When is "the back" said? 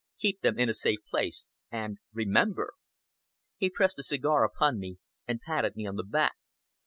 5.95-6.33